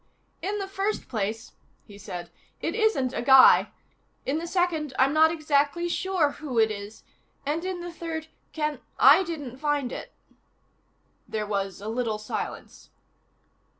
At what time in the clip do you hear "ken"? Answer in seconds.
8.51-8.81